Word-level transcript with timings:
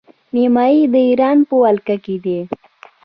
نیمايي 0.33 0.81
د 0.93 0.95
ایران 1.09 1.37
په 1.47 1.55
ولکه 1.63 1.95
کې 2.03 2.15
دی. 2.23 2.39